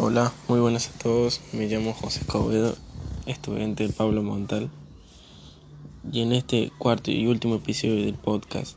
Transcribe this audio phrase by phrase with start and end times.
[0.00, 1.40] Hola, muy buenas a todos.
[1.50, 2.76] Me llamo José Escobedo,
[3.26, 4.70] estudiante de Pablo Montal.
[6.12, 8.76] Y en este cuarto y último episodio del podcast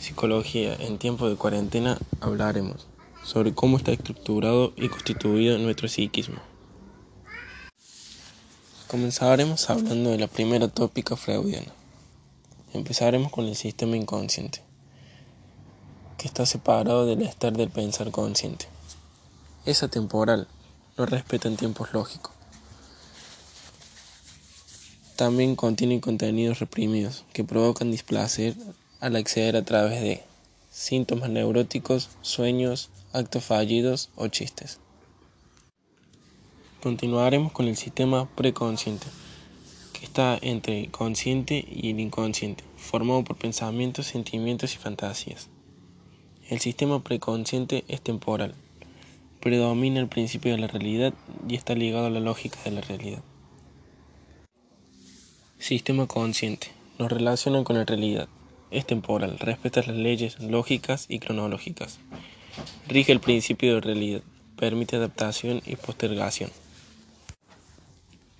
[0.00, 2.88] Psicología en tiempo de cuarentena hablaremos
[3.22, 6.40] sobre cómo está estructurado y constituido nuestro psiquismo.
[8.88, 11.72] Comenzaremos hablando de la primera tópica freudiana.
[12.72, 14.60] Empezaremos con el sistema inconsciente,
[16.18, 18.66] que está separado del estar del pensar consciente.
[19.64, 20.48] Es atemporal,
[20.98, 22.32] no respeta en tiempos lógicos.
[25.14, 28.56] También contiene contenidos reprimidos que provocan displacer
[28.98, 30.24] al acceder a través de
[30.68, 34.80] síntomas neuróticos, sueños, actos fallidos o chistes.
[36.82, 39.06] Continuaremos con el sistema preconsciente,
[39.92, 45.46] que está entre el consciente y el inconsciente, formado por pensamientos, sentimientos y fantasías.
[46.48, 48.56] El sistema preconsciente es temporal,
[49.42, 51.12] predomina el principio de la realidad
[51.48, 53.22] y está ligado a la lógica de la realidad.
[55.58, 56.68] Sistema consciente.
[56.98, 58.28] Nos relaciona con la realidad.
[58.70, 61.98] Es temporal, respeta las leyes lógicas y cronológicas.
[62.86, 64.22] Rige el principio de realidad,
[64.56, 66.50] permite adaptación y postergación.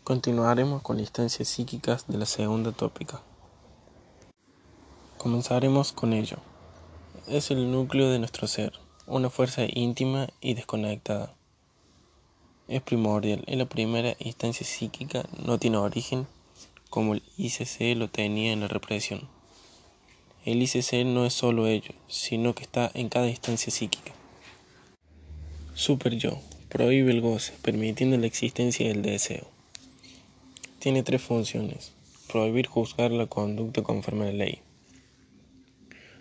[0.04, 3.20] Continuaremos con las instancias psíquicas de la segunda tópica.
[5.18, 6.36] Comenzaremos con ello.
[7.26, 8.72] Es el núcleo de nuestro ser
[9.06, 11.34] una fuerza íntima y desconectada.
[12.68, 16.26] Es primordial, en la primera instancia psíquica no tiene origen
[16.88, 19.28] como el ICC lo tenía en la represión.
[20.44, 24.12] El ICC no es solo ello, sino que está en cada instancia psíquica.
[25.74, 29.46] Super yo prohíbe el goce, permitiendo la existencia del deseo.
[30.78, 31.92] Tiene tres funciones.
[32.30, 34.58] Prohibir juzgar la conducta conforme a la ley.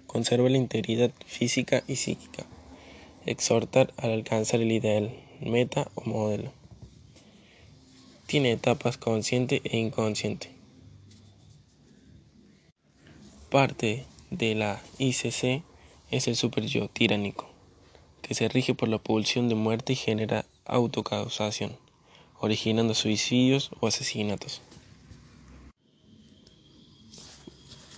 [0.07, 2.45] Conserva la integridad física y psíquica
[3.25, 6.51] exhortar al alcanzar el ideal, meta o modelo.
[8.25, 10.49] Tiene etapas consciente e inconsciente.
[13.49, 15.63] Parte de la ICC
[16.09, 17.49] es el superyo tiránico,
[18.21, 21.75] que se rige por la pulsión de muerte y genera autocausación,
[22.39, 24.61] originando suicidios o asesinatos.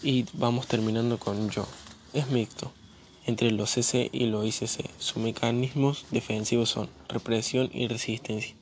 [0.01, 1.65] Y vamos terminando con yo.
[2.13, 2.71] Es mixto
[3.25, 4.89] entre los CC y los ICC.
[4.97, 8.55] Sus mecanismos defensivos son represión y resistencia,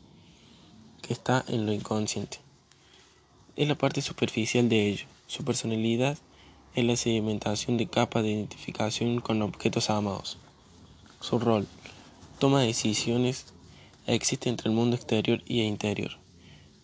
[1.02, 2.40] que está en lo inconsciente.
[3.56, 5.06] Es la parte superficial de ello.
[5.28, 6.18] Su personalidad
[6.76, 10.38] es la sedimentación de capas de identificación con objetos amados.
[11.20, 11.68] Su rol,
[12.40, 13.46] toma decisiones,
[14.08, 16.18] existe entre el mundo exterior y el interior.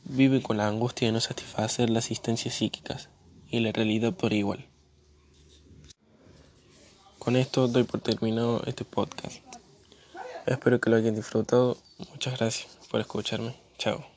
[0.03, 3.09] Vive con la angustia de no satisfacer las asistencias psíquicas
[3.49, 4.65] y la realidad por igual.
[7.27, 9.41] Con esto doy por terminado este podcast.
[10.45, 11.75] Espero que lo hayan disfrutado.
[12.09, 13.53] Muchas gracias por escucharme.
[13.77, 14.16] Chao.